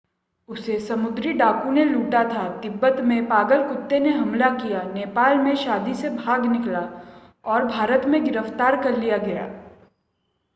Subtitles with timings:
[0.49, 5.55] उसे समुद्री डाकुओं ने लूटा था तिब्बत में पागल कुत्ते ने हमला किया नेपाल में
[5.55, 6.81] शादी से भाग निकला
[7.45, 9.47] और भारत में गिरफ्तार कर लिया गया